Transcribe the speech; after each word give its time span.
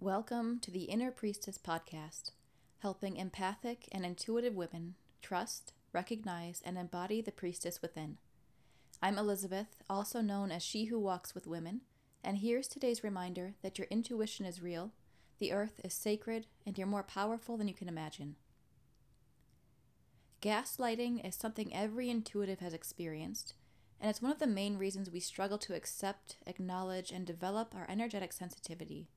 Welcome 0.00 0.60
to 0.60 0.70
the 0.70 0.84
Inner 0.84 1.10
Priestess 1.10 1.58
podcast, 1.58 2.30
helping 2.78 3.16
empathic 3.16 3.88
and 3.90 4.06
intuitive 4.06 4.54
women 4.54 4.94
trust, 5.22 5.72
recognize, 5.92 6.62
and 6.64 6.78
embody 6.78 7.20
the 7.20 7.32
priestess 7.32 7.82
within. 7.82 8.18
I'm 9.02 9.18
Elizabeth, 9.18 9.82
also 9.90 10.20
known 10.20 10.52
as 10.52 10.62
She 10.62 10.84
Who 10.84 11.00
Walks 11.00 11.34
with 11.34 11.48
Women, 11.48 11.80
and 12.22 12.38
here's 12.38 12.68
today's 12.68 13.02
reminder 13.02 13.54
that 13.62 13.76
your 13.76 13.88
intuition 13.90 14.46
is 14.46 14.62
real, 14.62 14.92
the 15.40 15.50
earth 15.50 15.80
is 15.82 15.94
sacred, 15.94 16.46
and 16.64 16.78
you're 16.78 16.86
more 16.86 17.02
powerful 17.02 17.56
than 17.56 17.66
you 17.66 17.74
can 17.74 17.88
imagine. 17.88 18.36
Gaslighting 20.40 21.26
is 21.26 21.34
something 21.34 21.74
every 21.74 22.08
intuitive 22.08 22.60
has 22.60 22.72
experienced, 22.72 23.54
and 24.00 24.08
it's 24.08 24.22
one 24.22 24.30
of 24.30 24.38
the 24.38 24.46
main 24.46 24.78
reasons 24.78 25.10
we 25.10 25.18
struggle 25.18 25.58
to 25.58 25.74
accept, 25.74 26.36
acknowledge, 26.46 27.10
and 27.10 27.26
develop 27.26 27.74
our 27.74 27.86
energetic 27.90 28.32
sensitivity. 28.32 29.08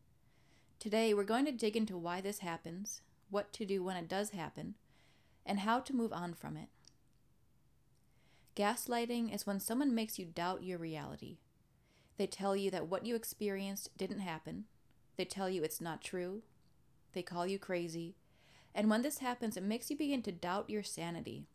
Today, 0.82 1.14
we're 1.14 1.24
going 1.24 1.46
to 1.46 1.52
dig 1.52 1.78
into 1.78 1.96
why 1.96 2.22
this 2.22 2.40
happens, 2.40 3.02
what 3.30 3.54
to 3.54 3.68
do 3.68 3.84
when 3.84 3.98
it 3.98 4.08
does 4.08 4.32
happen, 4.32 4.74
and 5.46 5.60
how 5.60 5.80
to 5.80 5.96
move 5.96 6.12
on 6.12 6.34
from 6.34 6.58
it. 6.58 6.70
Gaslighting 8.56 9.32
is 9.32 9.46
when 9.46 9.60
someone 9.60 9.94
makes 9.94 10.18
you 10.18 10.26
doubt 10.26 10.64
your 10.64 10.80
reality. 10.80 11.38
They 12.18 12.26
tell 12.26 12.56
you 12.56 12.72
that 12.72 12.88
what 12.88 13.06
you 13.06 13.14
experienced 13.14 13.96
didn't 13.96 14.22
happen, 14.22 14.66
they 15.18 15.24
tell 15.24 15.48
you 15.48 15.62
it's 15.62 15.82
not 15.82 16.02
true, 16.02 16.42
they 17.14 17.22
call 17.22 17.46
you 17.46 17.60
crazy, 17.60 18.16
and 18.74 18.90
when 18.90 19.04
this 19.04 19.20
happens, 19.20 19.56
it 19.56 19.62
makes 19.62 19.92
you 19.92 19.96
begin 19.96 20.24
to 20.24 20.32
doubt 20.32 20.68
your 20.68 20.82
sanity. 20.82 21.46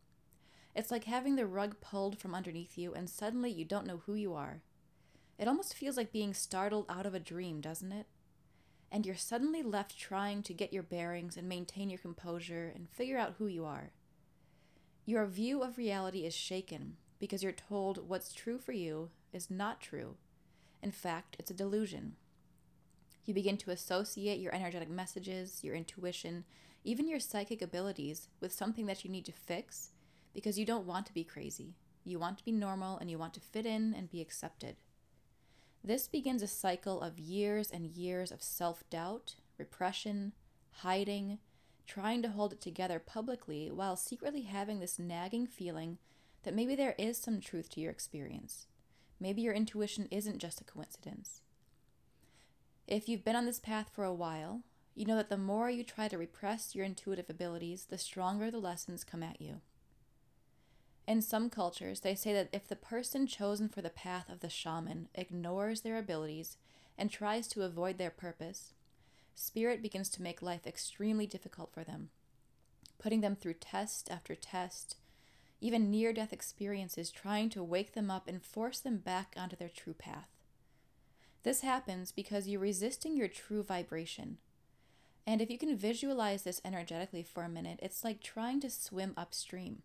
It's 0.72 0.92
like 0.92 1.02
having 1.02 1.34
the 1.34 1.46
rug 1.46 1.80
pulled 1.80 2.16
from 2.20 2.32
underneath 2.32 2.78
you 2.78 2.95
and 2.95 3.10
suddenly 3.10 3.50
you 3.50 3.64
don't 3.64 3.88
know 3.88 4.02
who 4.06 4.14
you 4.14 4.34
are. 4.34 4.62
It 5.36 5.48
almost 5.48 5.74
feels 5.74 5.96
like 5.96 6.12
being 6.12 6.32
startled 6.32 6.86
out 6.88 7.06
of 7.06 7.14
a 7.14 7.18
dream, 7.18 7.60
doesn't 7.60 7.90
it? 7.90 8.06
And 8.90 9.04
you're 9.04 9.16
suddenly 9.16 9.62
left 9.62 9.98
trying 9.98 10.42
to 10.42 10.54
get 10.54 10.73
your 10.73 10.82
bearings 10.82 11.37
and 11.37 11.48
maintain 11.48 11.90
your 11.90 11.98
composure 11.98 12.73
and 12.74 12.88
figure 12.88 13.18
out 13.18 13.34
who 13.38 13.46
you 13.46 13.65
are. 13.65 13.90
Your 15.04 15.26
view 15.26 15.62
of 15.62 15.79
reality 15.79 16.24
is 16.24 16.34
shaken 16.34 16.96
because 17.18 17.42
you're 17.42 17.52
told 17.52 18.09
what's 18.09 18.32
true 18.32 18.59
for 18.59 18.73
you 18.73 19.10
is 19.32 19.51
not 19.51 19.80
true. 19.80 20.16
In 20.82 20.90
fact, 20.92 21.37
it's 21.38 21.51
a 21.51 21.54
delusion. 21.54 22.16
You 23.24 23.34
begin 23.34 23.57
to 23.59 23.70
associate 23.70 24.40
your 24.40 24.54
energetic 24.54 24.88
messages, 24.88 25.64
your 25.64 25.74
intuition, 25.74 26.45
even 26.84 27.09
your 27.09 27.18
psychic 27.18 27.60
abilities 27.60 28.29
with 28.40 28.52
something 28.52 28.87
that 28.87 29.04
you 29.04 29.10
need 29.10 29.24
to 29.24 29.32
fix 29.32 29.90
because 30.32 30.59
you 30.59 30.64
don't 30.64 30.87
want 30.87 31.07
to 31.07 31.14
be 31.14 31.24
crazy. 31.24 31.74
You 32.04 32.20
want 32.20 32.38
to 32.38 32.45
be 32.45 32.52
normal 32.52 32.98
and 32.98 33.10
you 33.10 33.18
want 33.18 33.34
to 33.34 33.40
fit 33.40 33.66
in 33.66 33.95
and 33.95 34.10
be 34.10 34.20
accepted. 34.20 34.76
This 35.87 36.09
begins 36.09 36.42
a 36.42 36.48
cycle 36.48 37.01
of 37.01 37.16
years 37.16 37.70
and 37.70 37.87
years 37.87 38.32
of 38.32 38.42
self 38.42 38.82
doubt, 38.90 39.37
repression, 39.56 40.32
hiding, 40.79 41.38
trying 41.87 42.23
to 42.23 42.29
hold 42.29 42.52
it 42.52 42.60
together 42.60 42.98
publicly 42.98 43.70
while 43.70 43.95
secretly 43.95 44.42
having 44.42 44.80
this 44.80 44.98
nagging 44.98 45.46
feeling 45.46 45.98
that 46.42 46.57
maybe 46.57 46.74
there 46.74 46.96
is 46.98 47.16
some 47.16 47.40
truth 47.40 47.70
to 47.70 47.80
your 47.80 47.92
experience. 47.92 48.66
Maybe 49.20 49.42
your 49.42 49.54
intuition 49.54 50.09
isn't 50.10 50.40
just 50.40 50.60
a 50.60 50.64
coincidence. 50.64 51.40
If 52.88 53.09
you've 53.09 53.24
been 53.24 53.37
on 53.37 53.46
this 53.46 53.60
path 53.60 53.88
for 53.92 54.02
a 54.02 54.12
while, 54.12 54.62
you 54.96 55.07
know 55.07 55.16
that 55.16 55.29
the 55.30 55.38
more 55.38 55.70
you 55.70 55.84
try 55.84 56.09
to 56.09 56.18
repress 56.18 56.74
your 56.74 56.84
intuitive 56.84 57.30
abilities, 57.30 57.84
the 57.84 57.96
stronger 57.96 58.51
the 58.51 58.59
lessons 58.59 59.04
come 59.04 59.23
at 59.23 59.40
you. 59.40 59.60
In 61.07 61.23
some 61.23 61.51
cultures, 61.51 62.01
they 62.01 62.16
say 62.16 62.32
that 62.32 62.49
if 62.52 62.66
the 62.66 62.74
person 62.74 63.26
chosen 63.26 63.68
for 63.68 63.80
the 63.80 63.90
path 63.90 64.28
of 64.28 64.41
the 64.41 64.50
shaman 64.50 65.09
ignores 65.15 65.82
their 65.82 65.98
abilities 65.98 66.56
and 66.98 67.10
tries 67.10 67.47
to 67.48 67.62
avoid 67.62 67.97
their 67.97 68.10
purpose, 68.10 68.72
spirit 69.34 69.82
begins 69.82 70.09
to 70.10 70.22
make 70.22 70.43
life 70.43 70.66
extremely 70.66 71.26
difficult 71.26 71.72
for 71.72 71.84
them, 71.84 72.10
putting 72.98 73.21
them 73.21 73.37
through 73.37 73.54
test 73.54 74.10
after 74.10 74.34
test, 74.34 74.97
even 75.60 75.91
near 75.91 76.12
death 76.12 76.32
experiences, 76.32 77.10
trying 77.10 77.50
to 77.50 77.62
wake 77.62 77.94
them 77.94 78.10
up 78.10 78.26
and 78.26 78.42
force 78.42 78.80
them 78.80 78.98
back 78.98 79.34
onto 79.36 79.54
their 79.54 79.69
true 79.69 79.94
path. 79.94 80.28
This 81.44 81.60
happens 81.60 82.10
because 82.10 82.48
you're 82.48 82.60
resisting 82.60 83.16
your 83.16 83.28
true 83.28 83.62
vibration. 83.62 84.38
And 85.25 85.41
if 85.41 85.50
you 85.50 85.59
can 85.59 85.76
visualize 85.76 86.42
this 86.42 86.60
energetically 86.64 87.22
for 87.22 87.44
a 87.44 87.48
minute, 87.48 87.78
it's 87.80 88.03
like 88.03 88.20
trying 88.20 88.60
to 88.60 88.70
swim 88.70 89.14
upstream. 89.16 89.82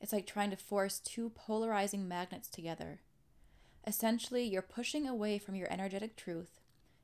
It's 0.00 0.12
like 0.12 0.26
trying 0.26 0.50
to 0.50 0.56
force 0.56 0.98
two 0.98 1.30
polarizing 1.30 2.06
magnets 2.06 2.48
together. 2.48 3.00
Essentially, 3.86 4.44
you're 4.44 4.62
pushing 4.62 5.06
away 5.06 5.38
from 5.38 5.54
your 5.54 5.72
energetic 5.72 6.16
truth, 6.16 6.60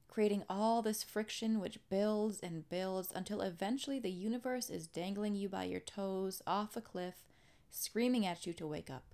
creating 0.08 0.42
all 0.48 0.82
this 0.82 1.02
friction 1.02 1.58
which 1.58 1.78
builds 1.88 2.40
and 2.40 2.68
builds 2.68 3.12
until 3.14 3.40
eventually 3.40 3.98
the 3.98 4.10
universe 4.10 4.68
is 4.68 4.86
dangling 4.86 5.34
you 5.34 5.48
by 5.48 5.64
your 5.64 5.80
toes 5.80 6.42
off 6.46 6.76
a 6.76 6.80
cliff, 6.80 7.14
screaming 7.70 8.26
at 8.26 8.46
you 8.46 8.52
to 8.52 8.66
wake 8.66 8.90
up. 8.90 9.04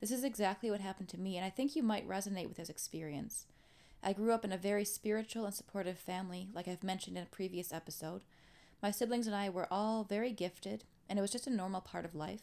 This 0.00 0.10
is 0.10 0.24
exactly 0.24 0.70
what 0.70 0.80
happened 0.80 1.08
to 1.10 1.20
me, 1.20 1.36
and 1.36 1.46
I 1.46 1.50
think 1.50 1.74
you 1.74 1.82
might 1.82 2.06
resonate 2.06 2.48
with 2.48 2.58
this 2.58 2.68
experience. 2.68 3.46
I 4.02 4.12
grew 4.12 4.32
up 4.32 4.44
in 4.44 4.52
a 4.52 4.58
very 4.58 4.84
spiritual 4.84 5.46
and 5.46 5.54
supportive 5.54 5.98
family, 5.98 6.48
like 6.52 6.68
I've 6.68 6.84
mentioned 6.84 7.16
in 7.16 7.22
a 7.22 7.26
previous 7.26 7.72
episode. 7.72 8.20
My 8.82 8.90
siblings 8.90 9.26
and 9.26 9.34
I 9.34 9.48
were 9.48 9.66
all 9.70 10.04
very 10.04 10.32
gifted, 10.32 10.84
and 11.08 11.18
it 11.18 11.22
was 11.22 11.30
just 11.30 11.46
a 11.46 11.50
normal 11.50 11.80
part 11.80 12.04
of 12.04 12.14
life. 12.14 12.42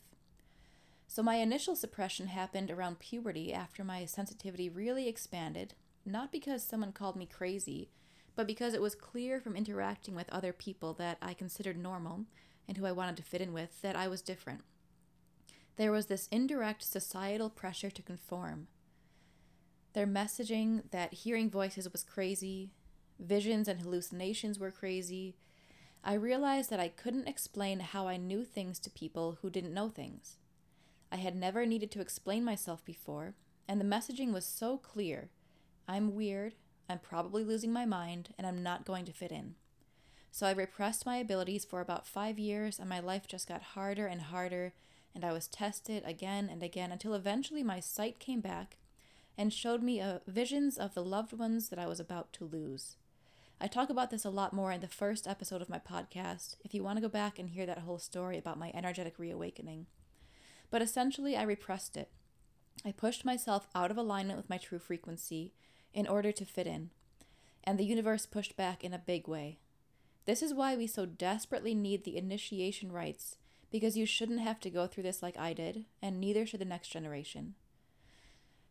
So, 1.13 1.21
my 1.21 1.35
initial 1.35 1.75
suppression 1.75 2.25
happened 2.25 2.71
around 2.71 2.97
puberty 2.97 3.53
after 3.53 3.83
my 3.83 4.03
sensitivity 4.05 4.67
really 4.67 5.07
expanded, 5.07 5.75
not 6.07 6.31
because 6.31 6.63
someone 6.63 6.91
called 6.91 7.15
me 7.15 7.27
crazy, 7.27 7.91
but 8.35 8.47
because 8.47 8.73
it 8.73 8.81
was 8.81 8.95
clear 8.95 9.39
from 9.39 9.55
interacting 9.55 10.15
with 10.15 10.27
other 10.31 10.51
people 10.51 10.91
that 10.95 11.19
I 11.21 11.35
considered 11.35 11.77
normal 11.77 12.25
and 12.67 12.77
who 12.77 12.87
I 12.87 12.93
wanted 12.93 13.17
to 13.17 13.21
fit 13.21 13.41
in 13.41 13.53
with 13.53 13.79
that 13.83 13.95
I 13.95 14.07
was 14.07 14.23
different. 14.23 14.61
There 15.75 15.91
was 15.91 16.07
this 16.07 16.27
indirect 16.31 16.81
societal 16.81 17.51
pressure 17.51 17.91
to 17.91 18.01
conform. 18.01 18.65
Their 19.93 20.07
messaging 20.07 20.89
that 20.89 21.13
hearing 21.13 21.47
voices 21.47 21.91
was 21.91 22.01
crazy, 22.01 22.71
visions 23.19 23.67
and 23.67 23.81
hallucinations 23.81 24.57
were 24.57 24.71
crazy. 24.71 25.35
I 26.03 26.15
realized 26.15 26.71
that 26.71 26.79
I 26.79 26.87
couldn't 26.87 27.27
explain 27.27 27.81
how 27.81 28.07
I 28.07 28.17
knew 28.17 28.43
things 28.43 28.79
to 28.79 28.89
people 28.89 29.37
who 29.43 29.51
didn't 29.51 29.75
know 29.75 29.89
things. 29.89 30.37
I 31.13 31.17
had 31.17 31.35
never 31.35 31.63
needed 31.67 31.91
to 31.91 32.01
explain 32.01 32.43
myself 32.43 32.83
before, 32.83 33.35
and 33.67 33.79
the 33.79 33.85
messaging 33.85 34.33
was 34.33 34.45
so 34.45 34.77
clear 34.77 35.29
I'm 35.87 36.15
weird, 36.15 36.55
I'm 36.89 36.97
probably 36.97 37.43
losing 37.43 37.71
my 37.71 37.85
mind, 37.85 38.33
and 38.35 38.47
I'm 38.47 38.63
not 38.63 38.83
going 38.83 39.05
to 39.05 39.13
fit 39.13 39.31
in. 39.31 39.53
So 40.31 40.47
I 40.47 40.53
repressed 40.53 41.05
my 41.05 41.17
abilities 41.17 41.65
for 41.65 41.81
about 41.81 42.07
five 42.07 42.39
years, 42.39 42.79
and 42.79 42.89
my 42.89 42.99
life 42.99 43.27
just 43.27 43.47
got 43.47 43.61
harder 43.61 44.07
and 44.07 44.21
harder, 44.21 44.73
and 45.13 45.23
I 45.23 45.31
was 45.33 45.47
tested 45.47 46.01
again 46.03 46.49
and 46.51 46.63
again 46.63 46.91
until 46.91 47.13
eventually 47.13 47.61
my 47.61 47.79
sight 47.79 48.17
came 48.17 48.41
back 48.41 48.77
and 49.37 49.53
showed 49.53 49.83
me 49.83 50.01
uh, 50.01 50.17
visions 50.25 50.79
of 50.79 50.95
the 50.95 51.03
loved 51.05 51.33
ones 51.33 51.69
that 51.69 51.77
I 51.77 51.85
was 51.85 51.99
about 51.99 52.33
to 52.33 52.45
lose. 52.45 52.95
I 53.61 53.67
talk 53.67 53.91
about 53.91 54.09
this 54.09 54.25
a 54.25 54.31
lot 54.31 54.51
more 54.51 54.71
in 54.71 54.81
the 54.81 54.87
first 54.87 55.27
episode 55.27 55.61
of 55.61 55.69
my 55.69 55.77
podcast 55.77 56.55
if 56.65 56.73
you 56.73 56.83
want 56.83 56.97
to 56.97 57.03
go 57.03 57.07
back 57.07 57.37
and 57.37 57.49
hear 57.49 57.67
that 57.67 57.79
whole 57.79 57.99
story 57.99 58.39
about 58.39 58.57
my 58.57 58.71
energetic 58.73 59.19
reawakening. 59.19 59.85
But 60.73 60.81
essentially, 60.81 61.37
I 61.37 61.43
repressed 61.43 61.95
it. 61.95 62.09
I 62.83 62.93
pushed 62.93 63.23
myself 63.23 63.67
out 63.75 63.91
of 63.91 63.97
alignment 63.97 64.37
with 64.37 64.49
my 64.49 64.57
true 64.57 64.79
frequency 64.79 65.53
in 65.93 66.07
order 66.07 66.31
to 66.31 66.45
fit 66.45 66.65
in. 66.65 66.89
And 67.63 67.77
the 67.77 67.85
universe 67.85 68.25
pushed 68.25 68.57
back 68.57 68.83
in 68.83 68.91
a 68.91 68.97
big 68.97 69.27
way. 69.27 69.59
This 70.25 70.41
is 70.41 70.51
why 70.51 70.75
we 70.75 70.87
so 70.87 71.05
desperately 71.05 71.75
need 71.75 72.03
the 72.03 72.17
initiation 72.17 72.91
rites, 72.91 73.37
because 73.69 73.95
you 73.95 74.07
shouldn't 74.07 74.39
have 74.39 74.59
to 74.61 74.71
go 74.71 74.87
through 74.87 75.03
this 75.03 75.21
like 75.21 75.37
I 75.37 75.53
did, 75.53 75.85
and 76.01 76.19
neither 76.19 76.43
should 76.43 76.61
the 76.61 76.65
next 76.65 76.87
generation. 76.87 77.53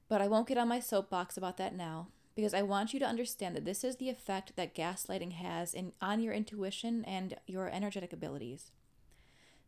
But 0.09 0.21
I 0.21 0.27
won't 0.27 0.49
get 0.49 0.59
on 0.59 0.67
my 0.67 0.81
soapbox 0.81 1.37
about 1.37 1.57
that 1.59 1.73
now, 1.73 2.09
because 2.35 2.53
I 2.53 2.63
want 2.63 2.93
you 2.93 2.99
to 2.99 3.07
understand 3.07 3.55
that 3.55 3.65
this 3.65 3.85
is 3.85 3.99
the 3.99 4.09
effect 4.09 4.57
that 4.57 4.75
gaslighting 4.75 5.35
has 5.35 5.73
in, 5.73 5.93
on 6.01 6.21
your 6.21 6.35
intuition 6.35 7.05
and 7.05 7.37
your 7.47 7.69
energetic 7.69 8.13
abilities. 8.13 8.73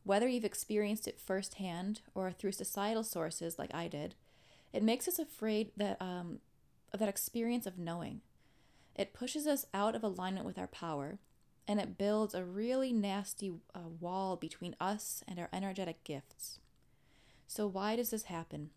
Whether 0.04 0.28
you've 0.28 0.44
experienced 0.44 1.08
it 1.08 1.18
firsthand 1.18 2.02
or 2.14 2.30
through 2.30 2.52
societal 2.52 3.02
sources 3.02 3.58
like 3.58 3.74
I 3.74 3.88
did, 3.88 4.14
it 4.72 4.82
makes 4.82 5.08
us 5.08 5.18
afraid 5.18 5.70
that 5.76 6.00
um, 6.00 6.40
of 6.92 7.00
that 7.00 7.08
experience 7.08 7.66
of 7.66 7.78
knowing. 7.78 8.20
It 8.94 9.14
pushes 9.14 9.46
us 9.46 9.66
out 9.74 9.96
of 9.96 10.04
alignment 10.04 10.46
with 10.46 10.58
our 10.58 10.66
power, 10.66 11.18
and 11.66 11.80
it 11.80 11.98
builds 11.98 12.34
a 12.34 12.44
really 12.44 12.92
nasty 12.92 13.52
uh, 13.74 13.80
wall 13.98 14.36
between 14.36 14.76
us 14.78 15.24
and 15.26 15.38
our 15.38 15.48
energetic 15.52 16.04
gifts. 16.04 16.60
So, 17.46 17.66
why 17.66 17.96
does 17.96 18.10
this 18.10 18.24
happen? 18.24 18.70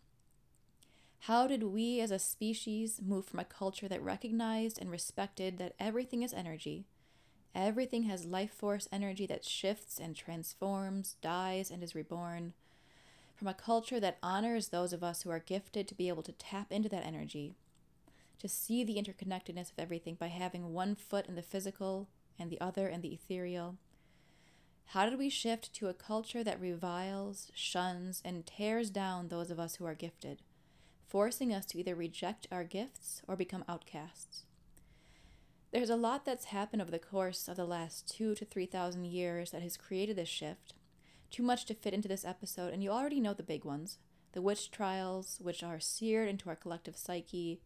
How 1.21 1.47
did 1.47 1.63
we 1.63 1.99
as 1.99 2.11
a 2.11 2.19
species 2.19 3.01
move 3.03 3.25
from 3.25 3.39
a 3.39 3.45
culture 3.45 3.87
that 3.87 4.01
recognized 4.01 4.79
and 4.79 4.89
respected 4.89 5.57
that 5.57 5.75
everything 5.79 6.23
is 6.23 6.33
energy 6.33 6.85
Everything 7.57 8.03
has 8.03 8.23
life 8.23 8.51
force 8.51 8.87
energy 8.91 9.25
that 9.25 9.43
shifts 9.43 9.97
and 9.97 10.15
transforms, 10.15 11.15
dies, 11.23 11.71
and 11.71 11.81
is 11.81 11.95
reborn. 11.95 12.53
From 13.35 13.47
a 13.47 13.53
culture 13.55 13.99
that 13.99 14.19
honors 14.21 14.67
those 14.67 14.93
of 14.93 15.03
us 15.03 15.23
who 15.23 15.31
are 15.31 15.39
gifted 15.39 15.87
to 15.87 15.95
be 15.95 16.07
able 16.07 16.21
to 16.21 16.31
tap 16.33 16.71
into 16.71 16.87
that 16.89 17.03
energy, 17.03 17.55
to 18.37 18.47
see 18.47 18.83
the 18.83 18.97
interconnectedness 18.97 19.71
of 19.71 19.79
everything 19.79 20.13
by 20.13 20.27
having 20.27 20.71
one 20.71 20.93
foot 20.93 21.25
in 21.25 21.33
the 21.33 21.41
physical 21.41 22.07
and 22.37 22.51
the 22.51 22.61
other 22.61 22.87
in 22.87 23.01
the 23.01 23.13
ethereal? 23.13 23.77
How 24.91 25.09
did 25.09 25.17
we 25.17 25.27
shift 25.27 25.73
to 25.73 25.87
a 25.87 25.95
culture 25.95 26.43
that 26.43 26.61
reviles, 26.61 27.51
shuns, 27.55 28.21
and 28.23 28.45
tears 28.45 28.91
down 28.91 29.29
those 29.29 29.49
of 29.49 29.59
us 29.59 29.77
who 29.77 29.85
are 29.85 29.95
gifted, 29.95 30.43
forcing 31.07 31.55
us 31.55 31.65
to 31.67 31.79
either 31.79 31.95
reject 31.95 32.45
our 32.51 32.63
gifts 32.63 33.23
or 33.27 33.35
become 33.35 33.65
outcasts? 33.67 34.43
There's 35.71 35.89
a 35.89 35.97
lot 35.97 36.23
that's 36.23 36.45
happened 36.45 36.81
over 36.81 36.91
the 36.91 36.99
course 36.99 37.49
of 37.49 37.57
the 37.57 37.65
last 37.65 38.07
two 38.07 38.35
to 38.35 38.45
three 38.45 38.65
thousand 38.65 39.05
years 39.05 39.51
that 39.51 39.61
has 39.61 39.75
created 39.75 40.15
this 40.15 40.29
shift. 40.29 40.73
Too 41.29 41.43
much 41.43 41.65
to 41.65 41.73
fit 41.73 41.93
into 41.93 42.07
this 42.07 42.23
episode, 42.23 42.73
and 42.73 42.81
you 42.81 42.89
already 42.89 43.19
know 43.19 43.33
the 43.33 43.43
big 43.43 43.65
ones 43.65 43.97
the 44.33 44.41
witch 44.41 44.69
trials, 44.69 45.39
which 45.41 45.63
are 45.63 45.79
seared 45.79 46.29
into 46.29 46.47
our 46.47 46.55
collective 46.55 46.95
psyche, 46.95 47.59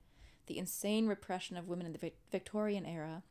the 0.47 0.57
insane 0.57 1.05
repression 1.05 1.57
of 1.57 1.67
women 1.67 1.85
in 1.85 1.91
the 1.93 2.11
Victorian 2.31 2.85
era. 2.85 3.23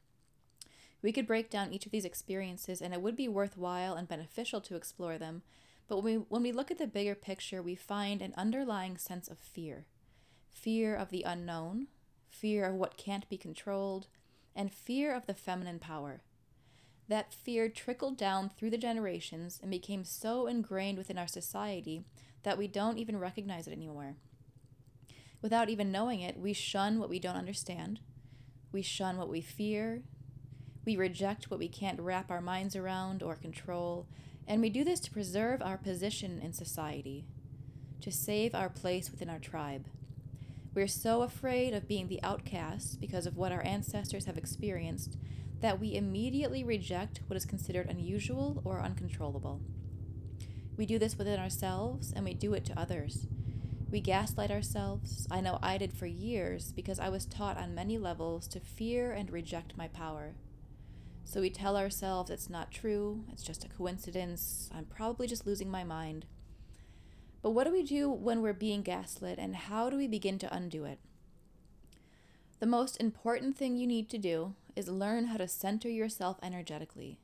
We 1.00 1.10
could 1.10 1.26
break 1.26 1.48
down 1.48 1.72
each 1.72 1.86
of 1.86 1.92
these 1.92 2.04
experiences, 2.04 2.82
and 2.82 2.92
it 2.92 3.00
would 3.00 3.16
be 3.16 3.28
worthwhile 3.28 3.94
and 3.94 4.06
beneficial 4.06 4.60
to 4.62 4.76
explore 4.76 5.16
them. 5.16 5.42
But 5.88 5.96
when 5.96 6.04
we, 6.04 6.14
when 6.28 6.42
we 6.42 6.52
look 6.52 6.70
at 6.70 6.78
the 6.78 6.86
bigger 6.86 7.14
picture, 7.14 7.62
we 7.62 7.74
find 7.74 8.20
an 8.20 8.34
underlying 8.36 8.96
sense 8.98 9.28
of 9.28 9.38
fear 9.38 9.86
fear 10.52 10.94
of 10.94 11.10
the 11.10 11.22
unknown, 11.22 11.86
fear 12.28 12.66
of 12.66 12.74
what 12.74 12.98
can't 12.98 13.28
be 13.30 13.38
controlled, 13.38 14.08
and 14.54 14.72
fear 14.72 15.14
of 15.14 15.26
the 15.26 15.34
feminine 15.34 15.78
power. 15.78 16.20
That 17.08 17.34
fear 17.34 17.68
trickled 17.68 18.16
down 18.16 18.50
through 18.50 18.70
the 18.70 18.78
generations 18.78 19.58
and 19.60 19.70
became 19.70 20.04
so 20.04 20.46
ingrained 20.46 20.98
within 20.98 21.18
our 21.18 21.26
society 21.26 22.04
that 22.42 22.56
we 22.56 22.68
don't 22.68 22.98
even 22.98 23.18
recognize 23.18 23.66
it 23.66 23.72
anymore. 23.72 24.14
Without 25.42 25.68
even 25.68 25.90
knowing 25.90 26.20
it, 26.20 26.38
we 26.38 26.52
shun 26.52 26.98
what 26.98 27.08
we 27.08 27.18
don't 27.18 27.36
understand. 27.36 28.00
We 28.72 28.82
shun 28.82 29.16
what 29.16 29.28
we 29.28 29.40
fear. 29.40 30.02
We 30.84 30.96
reject 30.96 31.50
what 31.50 31.58
we 31.58 31.68
can't 31.68 32.00
wrap 32.00 32.30
our 32.30 32.40
minds 32.40 32.76
around 32.76 33.22
or 33.22 33.34
control. 33.34 34.06
And 34.46 34.60
we 34.60 34.70
do 34.70 34.84
this 34.84 35.00
to 35.00 35.10
preserve 35.10 35.62
our 35.62 35.78
position 35.78 36.40
in 36.42 36.52
society, 36.52 37.24
to 38.00 38.12
save 38.12 38.54
our 38.54 38.68
place 38.68 39.10
within 39.10 39.30
our 39.30 39.38
tribe. 39.38 39.86
We're 40.72 40.86
so 40.86 41.22
afraid 41.22 41.74
of 41.74 41.88
being 41.88 42.06
the 42.06 42.22
outcast 42.22 43.00
because 43.00 43.26
of 43.26 43.36
what 43.36 43.50
our 43.50 43.62
ancestors 43.62 44.26
have 44.26 44.38
experienced 44.38 45.16
that 45.60 45.80
we 45.80 45.96
immediately 45.96 46.62
reject 46.62 47.22
what 47.26 47.36
is 47.36 47.44
considered 47.44 47.90
unusual 47.90 48.62
or 48.64 48.80
uncontrollable. 48.80 49.60
We 50.76 50.86
do 50.86 50.96
this 50.96 51.18
within 51.18 51.40
ourselves 51.40 52.12
and 52.14 52.24
we 52.24 52.34
do 52.34 52.54
it 52.54 52.64
to 52.66 52.78
others. 52.78 53.26
We 53.90 54.00
gaslight 54.00 54.52
ourselves. 54.52 55.26
I 55.28 55.40
know 55.40 55.58
I 55.60 55.76
did 55.76 55.92
for 55.92 56.06
years 56.06 56.70
because 56.70 57.00
I 57.00 57.08
was 57.08 57.26
taught 57.26 57.58
on 57.58 57.74
many 57.74 57.98
levels 57.98 58.46
to 58.48 58.60
fear 58.60 59.10
and 59.10 59.28
reject 59.28 59.76
my 59.76 59.88
power. 59.88 60.34
So 61.24 61.40
we 61.40 61.50
tell 61.50 61.76
ourselves 61.76 62.30
it's 62.30 62.48
not 62.48 62.70
true, 62.70 63.24
it's 63.32 63.42
just 63.42 63.64
a 63.64 63.68
coincidence, 63.68 64.70
I'm 64.72 64.84
probably 64.84 65.26
just 65.26 65.46
losing 65.46 65.70
my 65.70 65.82
mind. 65.82 66.26
But 67.42 67.50
what 67.50 67.64
do 67.64 67.72
we 67.72 67.82
do 67.82 68.10
when 68.10 68.42
we're 68.42 68.52
being 68.52 68.82
gaslit, 68.82 69.38
and 69.38 69.56
how 69.56 69.88
do 69.88 69.96
we 69.96 70.06
begin 70.06 70.38
to 70.38 70.54
undo 70.54 70.84
it? 70.84 70.98
The 72.58 72.66
most 72.66 73.00
important 73.00 73.56
thing 73.56 73.76
you 73.76 73.86
need 73.86 74.10
to 74.10 74.18
do 74.18 74.54
is 74.76 74.88
learn 74.88 75.26
how 75.26 75.38
to 75.38 75.48
center 75.48 75.88
yourself 75.88 76.38
energetically. 76.42 77.18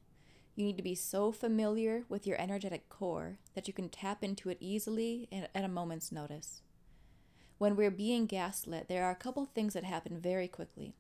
You 0.55 0.65
need 0.65 0.79
to 0.79 0.83
be 0.83 0.95
so 0.95 1.33
familiar 1.33 2.05
with 2.09 2.27
your 2.27 2.41
energetic 2.41 2.89
core 2.89 3.39
that 3.55 3.69
you 3.69 3.75
can 3.75 3.91
tap 3.91 4.25
into 4.25 4.49
it 4.49 4.57
easily 4.59 5.29
and 5.31 5.49
at 5.55 5.65
a 5.65 5.69
moment's 5.69 6.11
notice. 6.11 6.63
When 7.59 7.77
we're 7.77 7.91
being 7.91 8.25
gaslit, 8.25 8.89
there 8.89 9.05
are 9.05 9.11
a 9.11 9.17
couple 9.17 9.45
things 9.45 9.75
that 9.75 9.85
happen 9.85 10.19
very 10.19 10.49
quickly. 10.49 10.95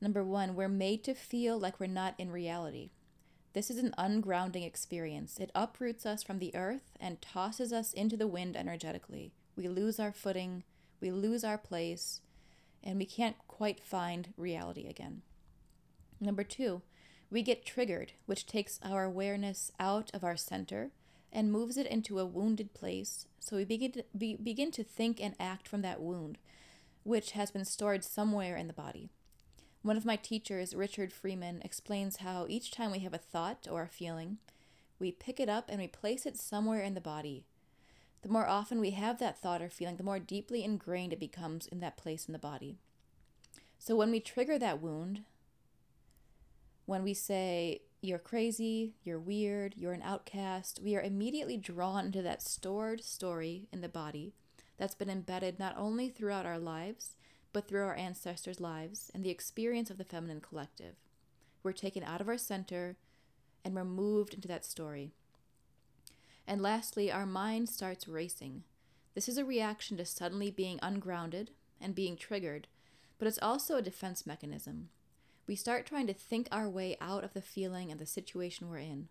Number 0.00 0.24
one, 0.24 0.56
we're 0.56 0.68
made 0.68 1.04
to 1.04 1.14
feel 1.14 1.58
like 1.58 1.78
we're 1.78 1.86
not 1.86 2.14
in 2.18 2.32
reality. 2.32 2.90
This 3.54 3.70
is 3.70 3.78
an 3.78 3.94
ungrounding 3.96 4.66
experience. 4.66 5.38
It 5.38 5.52
uproots 5.54 6.04
us 6.04 6.24
from 6.24 6.40
the 6.40 6.54
earth 6.56 6.90
and 7.00 7.22
tosses 7.22 7.72
us 7.72 7.92
into 7.92 8.16
the 8.16 8.26
wind 8.26 8.56
energetically. 8.56 9.32
We 9.56 9.68
lose 9.68 10.00
our 10.00 10.10
footing, 10.10 10.64
we 11.00 11.12
lose 11.12 11.44
our 11.44 11.56
place, 11.56 12.20
and 12.82 12.98
we 12.98 13.06
can't 13.06 13.36
quite 13.46 13.78
find 13.78 14.34
reality 14.36 14.88
again. 14.88 15.22
Number 16.20 16.42
two, 16.42 16.82
we 17.30 17.42
get 17.42 17.64
triggered, 17.64 18.12
which 18.26 18.44
takes 18.46 18.80
our 18.82 19.04
awareness 19.04 19.70
out 19.78 20.10
of 20.12 20.24
our 20.24 20.36
center 20.36 20.90
and 21.32 21.52
moves 21.52 21.76
it 21.76 21.86
into 21.86 22.18
a 22.18 22.26
wounded 22.26 22.74
place. 22.74 23.26
So 23.38 23.56
we 23.56 23.64
begin 23.64 23.92
to, 23.92 24.04
be, 24.18 24.34
begin 24.34 24.72
to 24.72 24.82
think 24.82 25.20
and 25.20 25.36
act 25.38 25.68
from 25.68 25.82
that 25.82 26.00
wound, 26.00 26.38
which 27.04 27.32
has 27.32 27.52
been 27.52 27.64
stored 27.64 28.02
somewhere 28.02 28.56
in 28.56 28.66
the 28.66 28.72
body. 28.72 29.10
One 29.84 29.98
of 29.98 30.06
my 30.06 30.16
teachers, 30.16 30.74
Richard 30.74 31.12
Freeman, 31.12 31.60
explains 31.62 32.16
how 32.16 32.46
each 32.48 32.70
time 32.70 32.90
we 32.90 33.00
have 33.00 33.12
a 33.12 33.18
thought 33.18 33.68
or 33.70 33.82
a 33.82 33.88
feeling, 33.88 34.38
we 34.98 35.12
pick 35.12 35.38
it 35.38 35.50
up 35.50 35.66
and 35.68 35.78
we 35.78 35.88
place 35.88 36.24
it 36.24 36.38
somewhere 36.38 36.80
in 36.80 36.94
the 36.94 37.02
body. 37.02 37.44
The 38.22 38.30
more 38.30 38.48
often 38.48 38.80
we 38.80 38.92
have 38.92 39.18
that 39.18 39.38
thought 39.38 39.60
or 39.60 39.68
feeling, 39.68 39.96
the 39.96 40.02
more 40.02 40.18
deeply 40.18 40.64
ingrained 40.64 41.12
it 41.12 41.20
becomes 41.20 41.66
in 41.66 41.80
that 41.80 41.98
place 41.98 42.24
in 42.24 42.32
the 42.32 42.38
body. 42.38 42.78
So 43.78 43.94
when 43.94 44.10
we 44.10 44.20
trigger 44.20 44.58
that 44.58 44.80
wound, 44.80 45.24
when 46.86 47.02
we 47.02 47.12
say, 47.12 47.82
you're 48.00 48.18
crazy, 48.18 48.94
you're 49.04 49.20
weird, 49.20 49.74
you're 49.76 49.92
an 49.92 50.00
outcast, 50.00 50.80
we 50.82 50.96
are 50.96 51.02
immediately 51.02 51.58
drawn 51.58 52.10
to 52.12 52.22
that 52.22 52.40
stored 52.40 53.04
story 53.04 53.68
in 53.70 53.82
the 53.82 53.90
body 53.90 54.32
that's 54.78 54.94
been 54.94 55.10
embedded 55.10 55.58
not 55.58 55.76
only 55.76 56.08
throughout 56.08 56.46
our 56.46 56.58
lives, 56.58 57.16
but 57.54 57.68
through 57.68 57.84
our 57.84 57.94
ancestors' 57.94 58.60
lives 58.60 59.10
and 59.14 59.24
the 59.24 59.30
experience 59.30 59.88
of 59.88 59.96
the 59.96 60.04
feminine 60.04 60.40
collective. 60.40 60.96
We're 61.62 61.72
taken 61.72 62.02
out 62.02 62.20
of 62.20 62.28
our 62.28 62.36
center 62.36 62.96
and 63.64 63.74
we're 63.74 63.84
moved 63.84 64.34
into 64.34 64.48
that 64.48 64.66
story. 64.66 65.12
And 66.46 66.60
lastly, 66.60 67.10
our 67.10 67.24
mind 67.24 67.70
starts 67.70 68.08
racing. 68.08 68.64
This 69.14 69.28
is 69.28 69.38
a 69.38 69.44
reaction 69.44 69.96
to 69.96 70.04
suddenly 70.04 70.50
being 70.50 70.80
ungrounded 70.82 71.52
and 71.80 71.94
being 71.94 72.16
triggered, 72.16 72.66
but 73.18 73.28
it's 73.28 73.38
also 73.40 73.76
a 73.76 73.82
defense 73.82 74.26
mechanism. 74.26 74.90
We 75.46 75.54
start 75.54 75.86
trying 75.86 76.08
to 76.08 76.14
think 76.14 76.48
our 76.50 76.68
way 76.68 76.96
out 77.00 77.22
of 77.22 77.34
the 77.34 77.40
feeling 77.40 77.90
and 77.92 78.00
the 78.00 78.06
situation 78.06 78.68
we're 78.68 78.78
in. 78.78 79.08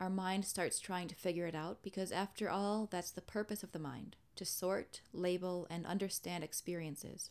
Our 0.00 0.10
mind 0.10 0.46
starts 0.46 0.80
trying 0.80 1.08
to 1.08 1.14
figure 1.14 1.46
it 1.46 1.54
out 1.54 1.82
because, 1.82 2.10
after 2.10 2.48
all, 2.48 2.88
that's 2.90 3.10
the 3.10 3.20
purpose 3.20 3.62
of 3.62 3.72
the 3.72 3.78
mind 3.78 4.16
to 4.36 4.44
sort, 4.44 5.00
label, 5.12 5.66
and 5.70 5.86
understand 5.86 6.44
experiences. 6.44 7.30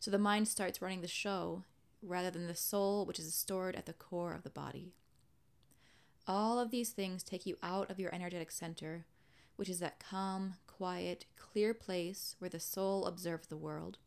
So 0.00 0.10
the 0.10 0.18
mind 0.18 0.48
starts 0.48 0.80
running 0.80 1.02
the 1.02 1.08
show 1.08 1.64
rather 2.02 2.30
than 2.30 2.46
the 2.46 2.54
soul, 2.54 3.04
which 3.04 3.18
is 3.18 3.34
stored 3.34 3.76
at 3.76 3.84
the 3.84 3.92
core 3.92 4.32
of 4.32 4.44
the 4.44 4.50
body. 4.50 4.94
All 6.26 6.58
of 6.58 6.70
these 6.70 6.88
things 6.90 7.22
take 7.22 7.44
you 7.44 7.58
out 7.62 7.90
of 7.90 8.00
your 8.00 8.14
energetic 8.14 8.50
center, 8.50 9.04
which 9.56 9.68
is 9.68 9.78
that 9.80 10.00
calm, 10.00 10.54
quiet, 10.66 11.26
clear 11.36 11.74
place 11.74 12.34
where 12.38 12.48
the 12.48 12.58
soul 12.58 13.04
observes 13.04 13.48
the 13.48 13.58
world. 13.58 13.98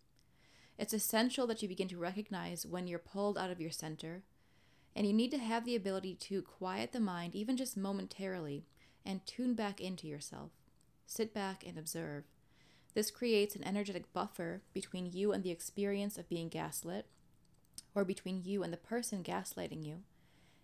It's 0.79 0.93
essential 0.93 1.45
that 1.45 1.61
you 1.61 1.67
begin 1.67 1.89
to 1.89 1.97
recognize 1.99 2.65
when 2.65 2.87
you're 2.87 2.97
pulled 2.97 3.37
out 3.37 3.51
of 3.51 3.61
your 3.61 3.69
center, 3.69 4.23
and 4.95 5.05
you 5.05 5.13
need 5.13 5.29
to 5.29 5.37
have 5.37 5.63
the 5.63 5.75
ability 5.75 6.15
to 6.15 6.41
quiet 6.41 6.91
the 6.91 6.99
mind, 6.99 7.35
even 7.35 7.55
just 7.55 7.77
momentarily, 7.77 8.65
and 9.05 9.23
tune 9.27 9.53
back 9.53 9.79
into 9.79 10.07
yourself. 10.07 10.49
Sit 11.05 11.35
back 11.35 11.63
and 11.63 11.77
observe. 11.77 12.23
This 12.93 13.09
creates 13.09 13.55
an 13.55 13.63
energetic 13.63 14.13
buffer 14.13 14.61
between 14.73 15.11
you 15.11 15.31
and 15.31 15.43
the 15.43 15.51
experience 15.51 16.17
of 16.17 16.29
being 16.29 16.49
gaslit, 16.49 17.07
or 17.95 18.05
between 18.05 18.43
you 18.43 18.63
and 18.63 18.71
the 18.71 18.77
person 18.77 19.23
gaslighting 19.23 19.85
you, 19.85 20.03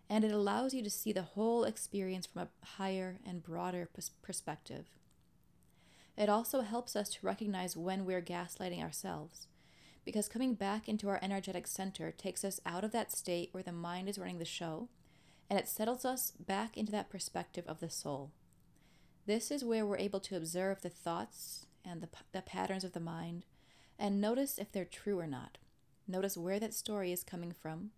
and 0.09 0.23
it 0.23 0.31
allows 0.31 0.73
you 0.73 0.83
to 0.83 0.89
see 0.89 1.11
the 1.11 1.23
whole 1.23 1.63
experience 1.63 2.27
from 2.27 2.43
a 2.43 2.65
higher 2.77 3.19
and 3.25 3.43
broader 3.43 3.89
perspective. 4.21 4.85
It 6.17 6.29
also 6.29 6.61
helps 6.61 6.95
us 6.95 7.09
to 7.09 7.25
recognize 7.25 7.77
when 7.77 8.05
we're 8.05 8.21
gaslighting 8.21 8.81
ourselves, 8.81 9.47
because 10.05 10.27
coming 10.27 10.53
back 10.53 10.87
into 10.87 11.09
our 11.09 11.19
energetic 11.21 11.65
center 11.65 12.11
takes 12.11 12.43
us 12.43 12.59
out 12.65 12.83
of 12.83 12.91
that 12.91 13.11
state 13.11 13.49
where 13.51 13.63
the 13.63 13.71
mind 13.71 14.09
is 14.09 14.19
running 14.19 14.39
the 14.39 14.45
show, 14.45 14.89
and 15.49 15.57
it 15.57 15.67
settles 15.67 16.05
us 16.05 16.31
back 16.31 16.77
into 16.77 16.91
that 16.91 17.09
perspective 17.09 17.65
of 17.67 17.79
the 17.79 17.89
soul. 17.89 18.31
This 19.25 19.49
is 19.49 19.63
where 19.63 19.85
we're 19.85 19.97
able 19.97 20.19
to 20.21 20.35
observe 20.35 20.81
the 20.81 20.89
thoughts 20.89 21.65
and 21.89 22.01
the, 22.01 22.09
the 22.31 22.41
patterns 22.41 22.83
of 22.83 22.93
the 22.93 22.99
mind 22.99 23.45
and 23.99 24.21
notice 24.21 24.57
if 24.57 24.71
they're 24.71 24.85
true 24.85 25.19
or 25.19 25.27
not. 25.27 25.57
Notice 26.07 26.37
where 26.37 26.59
that 26.59 26.73
story 26.73 27.11
is 27.11 27.23
coming 27.23 27.51
from. 27.51 27.91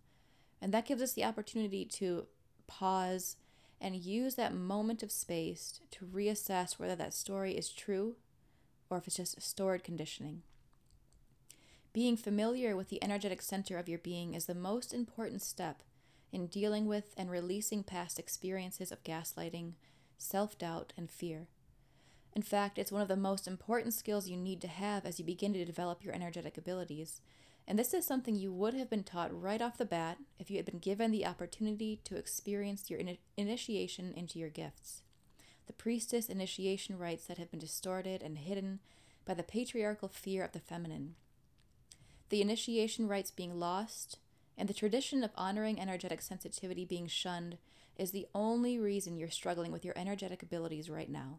And 0.60 0.74
that 0.74 0.86
gives 0.86 1.00
us 1.00 1.12
the 1.12 1.24
opportunity 1.24 1.84
to 1.84 2.26
pause 2.66 3.36
and 3.80 3.96
use 3.96 4.34
that 4.34 4.54
moment 4.54 5.02
of 5.02 5.10
space 5.10 5.80
to 5.92 6.04
reassess 6.04 6.78
whether 6.78 6.96
that 6.96 7.14
story 7.14 7.56
is 7.56 7.70
true 7.70 8.16
or 8.90 8.98
if 8.98 9.06
it's 9.06 9.16
just 9.16 9.40
stored 9.40 9.82
conditioning. 9.84 10.42
Being 11.92 12.16
familiar 12.16 12.76
with 12.76 12.88
the 12.88 13.02
energetic 13.02 13.42
center 13.42 13.78
of 13.78 13.88
your 13.88 13.98
being 13.98 14.34
is 14.34 14.46
the 14.46 14.54
most 14.54 14.94
important 14.94 15.42
step 15.42 15.82
in 16.32 16.46
dealing 16.46 16.86
with 16.86 17.12
and 17.16 17.30
releasing 17.30 17.82
past 17.82 18.18
experiences 18.18 18.90
of 18.90 19.02
gaslighting, 19.04 19.72
self 20.16 20.56
doubt, 20.58 20.92
and 20.96 21.10
fear. 21.10 21.48
In 22.34 22.42
fact, 22.42 22.78
it's 22.78 22.90
one 22.90 23.02
of 23.02 23.08
the 23.08 23.16
most 23.16 23.46
important 23.46 23.92
skills 23.94 24.28
you 24.28 24.36
need 24.36 24.60
to 24.62 24.68
have 24.68 25.04
as 25.04 25.18
you 25.18 25.24
begin 25.24 25.52
to 25.52 25.64
develop 25.64 26.02
your 26.02 26.14
energetic 26.14 26.56
abilities, 26.56 27.20
And 27.66 27.78
this 27.78 27.94
is 27.94 28.06
something 28.06 28.34
you 28.34 28.52
would 28.52 28.74
have 28.74 28.90
been 28.90 29.04
taught 29.04 29.40
right 29.40 29.62
off 29.62 29.78
the 29.78 29.84
bat 29.84 30.18
if 30.38 30.50
you 30.50 30.56
had 30.56 30.66
been 30.66 30.78
given 30.78 31.10
the 31.10 31.26
opportunity 31.26 32.00
to 32.04 32.16
experience 32.16 32.90
your 32.90 32.98
in- 32.98 33.18
initiation 33.36 34.12
into 34.16 34.38
your 34.38 34.48
gifts. 34.48 35.02
The 35.66 35.72
priestess 35.72 36.28
initiation 36.28 36.98
rites 36.98 37.26
that 37.26 37.38
have 37.38 37.50
been 37.50 37.60
distorted 37.60 38.22
and 38.22 38.38
hidden 38.38 38.80
by 39.24 39.34
the 39.34 39.44
patriarchal 39.44 40.08
fear 40.08 40.42
of 40.42 40.52
the 40.52 40.58
feminine. 40.58 41.14
The 42.30 42.42
initiation 42.42 43.06
rites 43.06 43.30
being 43.30 43.60
lost, 43.60 44.18
and 44.58 44.68
the 44.68 44.74
tradition 44.74 45.22
of 45.22 45.30
honoring 45.36 45.78
energetic 45.78 46.20
sensitivity 46.20 46.84
being 46.84 47.06
shunned 47.06 47.58
is 47.96 48.10
the 48.10 48.26
only 48.34 48.78
reason 48.78 49.16
you're 49.16 49.30
struggling 49.30 49.70
with 49.70 49.84
your 49.84 49.96
energetic 49.96 50.42
abilities 50.42 50.90
right 50.90 51.10
now. 51.10 51.38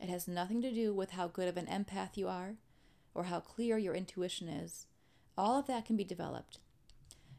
It 0.00 0.08
has 0.08 0.26
nothing 0.26 0.62
to 0.62 0.72
do 0.72 0.94
with 0.94 1.10
how 1.10 1.28
good 1.28 1.48
of 1.48 1.56
an 1.56 1.66
empath 1.66 2.16
you 2.16 2.28
are 2.28 2.54
or 3.14 3.24
how 3.24 3.40
clear 3.40 3.76
your 3.76 3.94
intuition 3.94 4.48
is. 4.48 4.86
All 5.36 5.58
of 5.58 5.66
that 5.66 5.84
can 5.84 5.96
be 5.96 6.04
developed. 6.04 6.58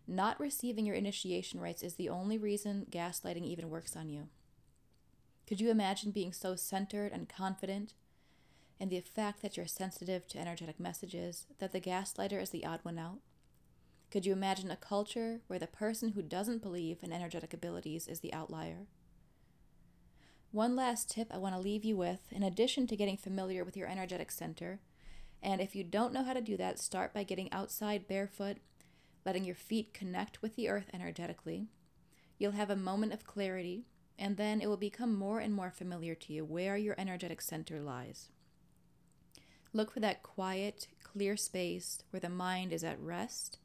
Not 0.07 0.39
receiving 0.39 0.85
your 0.85 0.95
initiation 0.95 1.59
rites 1.59 1.81
is 1.81 1.95
the 1.95 2.09
only 2.09 2.37
reason 2.37 2.85
gaslighting 2.91 3.45
even 3.45 3.69
works 3.69 3.95
on 3.95 4.09
you. 4.09 4.27
Could 5.47 5.59
you 5.59 5.69
imagine 5.69 6.11
being 6.11 6.33
so 6.33 6.55
centered 6.55 7.11
and 7.11 7.27
confident 7.27 7.93
in 8.79 8.89
the 8.89 8.99
fact 8.99 9.41
that 9.41 9.57
you're 9.57 9.67
sensitive 9.67 10.27
to 10.27 10.39
energetic 10.39 10.79
messages 10.79 11.45
that 11.59 11.71
the 11.71 11.81
gaslighter 11.81 12.41
is 12.41 12.51
the 12.51 12.65
odd 12.65 12.79
one 12.83 12.99
out? 12.99 13.19
Could 14.11 14.25
you 14.25 14.33
imagine 14.33 14.71
a 14.71 14.75
culture 14.75 15.39
where 15.47 15.59
the 15.59 15.67
person 15.67 16.09
who 16.09 16.21
doesn't 16.21 16.61
believe 16.61 16.97
in 17.01 17.13
energetic 17.13 17.53
abilities 17.53 18.07
is 18.07 18.19
the 18.19 18.33
outlier? 18.33 18.87
One 20.51 20.75
last 20.75 21.09
tip 21.09 21.29
I 21.31 21.37
want 21.37 21.55
to 21.55 21.61
leave 21.61 21.85
you 21.85 21.95
with, 21.95 22.19
in 22.29 22.43
addition 22.43 22.85
to 22.87 22.97
getting 22.97 23.15
familiar 23.15 23.63
with 23.63 23.77
your 23.77 23.87
energetic 23.87 24.31
center, 24.31 24.81
and 25.41 25.61
if 25.61 25.77
you 25.77 25.83
don't 25.85 26.11
know 26.11 26.25
how 26.25 26.33
to 26.33 26.41
do 26.41 26.57
that, 26.57 26.77
start 26.77 27.13
by 27.13 27.23
getting 27.23 27.49
outside 27.53 28.05
barefoot, 28.05 28.57
letting 29.25 29.45
your 29.45 29.55
feet 29.55 29.93
connect 29.93 30.41
with 30.41 30.57
the 30.57 30.67
earth 30.67 30.89
energetically. 30.93 31.67
You'll 32.37 32.51
have 32.51 32.69
a 32.69 32.75
moment 32.75 33.13
of 33.13 33.25
clarity, 33.25 33.85
and 34.19 34.35
then 34.35 34.59
it 34.59 34.67
will 34.67 34.75
become 34.75 35.15
more 35.15 35.39
and 35.39 35.53
more 35.53 35.71
familiar 35.71 36.15
to 36.15 36.33
you 36.33 36.43
where 36.43 36.75
your 36.75 36.95
energetic 36.97 37.41
center 37.41 37.79
lies. 37.79 38.27
Look 39.71 39.89
for 39.89 40.01
that 40.01 40.21
quiet, 40.21 40.89
clear 41.01 41.37
space 41.37 42.03
where 42.09 42.19
the 42.19 42.27
mind 42.27 42.73
is 42.73 42.83
at 42.83 42.99
rest, 42.99 43.59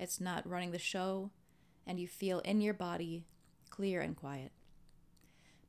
it's 0.00 0.20
not 0.20 0.48
running 0.48 0.72
the 0.72 0.78
show, 0.80 1.30
and 1.86 2.00
you 2.00 2.08
feel 2.08 2.40
in 2.40 2.60
your 2.60 2.74
body 2.74 3.26
clear 3.70 4.00
and 4.00 4.16
quiet. 4.16 4.50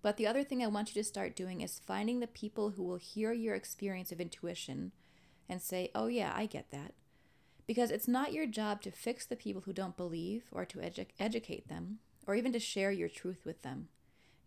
But 0.04 0.18
the 0.18 0.28
other 0.28 0.44
thing 0.44 0.62
I 0.62 0.68
want 0.68 0.94
you 0.94 1.02
to 1.02 1.08
start 1.08 1.36
doing 1.36 1.62
is 1.62 1.80
finding 1.80 2.20
the 2.20 2.28
people 2.28 2.72
who 2.72 2.84
will 2.84 2.98
hear 2.98 3.32
your 3.32 3.56
experience 3.56 4.12
of 4.12 4.20
intuition 4.20 4.92
and 5.48 5.62
say, 5.62 5.92
oh, 5.96 6.08
yeah, 6.08 6.34
I 6.36 6.46
get 6.46 6.72
that. 6.72 6.94
Because 7.66 7.90
it's 7.90 8.08
not 8.08 8.34
your 8.34 8.46
job 8.46 8.82
to 8.82 8.92
fix 8.92 9.26
the 9.26 9.38
people 9.38 9.62
who 9.66 9.72
don't 9.72 9.96
believe 9.96 10.44
or 10.52 10.66
to 10.66 10.80
edu- 10.80 11.08
educate 11.20 11.70
them 11.70 12.00
or 12.28 12.36
even 12.36 12.52
to 12.52 12.60
share 12.60 12.92
your 12.92 13.08
truth 13.08 13.46
with 13.46 13.62
them. 13.62 13.88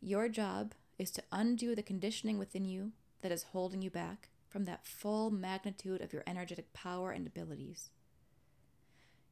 Your 0.02 0.28
job 0.28 0.74
is 0.98 1.10
to 1.12 1.22
undo 1.32 1.74
the 1.74 1.82
conditioning 1.82 2.38
within 2.38 2.66
you 2.66 2.92
that 3.22 3.32
is 3.32 3.44
holding 3.52 3.80
you 3.80 3.90
back 3.90 4.28
from 4.50 4.66
that 4.66 4.86
full 4.86 5.30
magnitude 5.30 6.02
of 6.02 6.12
your 6.12 6.22
energetic 6.26 6.74
power 6.74 7.12
and 7.12 7.26
abilities. 7.26 7.88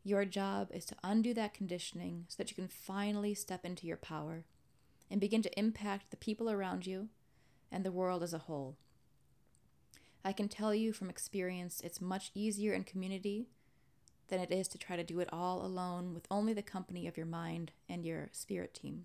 Your 0.02 0.24
job 0.24 0.70
is 0.72 0.86
to 0.86 0.96
undo 1.04 1.34
that 1.34 1.52
conditioning 1.52 2.24
so 2.28 2.36
that 2.38 2.50
you 2.50 2.54
can 2.54 2.68
finally 2.68 3.34
step 3.34 3.64
into 3.66 3.86
your 3.86 3.96
power 3.98 4.44
and 5.10 5.20
begin 5.20 5.42
to 5.42 5.58
impact 5.58 6.10
the 6.10 6.16
people 6.16 6.50
around 6.50 6.86
you 6.86 7.08
and 7.70 7.84
the 7.84 7.92
world 7.92 8.22
as 8.22 8.32
a 8.32 8.38
whole. 8.38 8.76
I 10.24 10.32
can 10.32 10.48
tell 10.48 10.74
you 10.74 10.92
from 10.92 11.10
experience 11.10 11.80
it's 11.84 12.00
much 12.00 12.30
easier 12.34 12.72
in 12.72 12.84
community 12.84 13.46
than 14.28 14.40
it 14.40 14.50
is 14.50 14.68
to 14.68 14.78
try 14.78 14.96
to 14.96 15.04
do 15.04 15.20
it 15.20 15.28
all 15.32 15.64
alone 15.64 16.14
with 16.14 16.26
only 16.30 16.54
the 16.54 16.62
company 16.62 17.06
of 17.06 17.16
your 17.16 17.26
mind 17.26 17.72
and 17.88 18.06
your 18.06 18.30
spirit 18.32 18.72
team. 18.74 19.04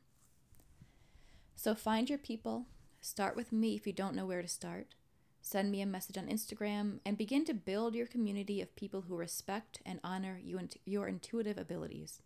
So 1.55 1.75
find 1.75 2.09
your 2.09 2.17
people, 2.17 2.67
start 3.01 3.35
with 3.35 3.51
me 3.51 3.75
if 3.75 3.85
you 3.85 3.91
don't 3.91 4.15
know 4.15 4.25
where 4.25 4.41
to 4.41 4.47
start. 4.47 4.95
Send 5.41 5.71
me 5.71 5.81
a 5.81 5.85
message 5.85 6.17
on 6.17 6.27
Instagram 6.27 6.99
and 7.05 7.17
begin 7.17 7.43
to 7.45 7.53
build 7.53 7.95
your 7.95 8.07
community 8.07 8.61
of 8.61 8.75
people 8.75 9.01
who 9.01 9.15
respect 9.15 9.81
and 9.85 9.99
honor 10.03 10.39
you 10.41 10.57
and 10.57 10.73
your 10.85 11.07
intuitive 11.07 11.57
abilities. 11.57 12.21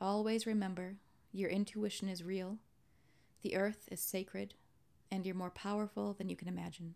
Always 0.00 0.46
remember 0.46 0.96
your 1.36 1.50
intuition 1.50 2.08
is 2.08 2.24
real, 2.24 2.58
the 3.42 3.56
earth 3.56 3.88
is 3.90 4.00
sacred, 4.00 4.54
and 5.10 5.26
you're 5.26 5.34
more 5.34 5.50
powerful 5.50 6.14
than 6.14 6.28
you 6.28 6.36
can 6.36 6.48
imagine. 6.48 6.94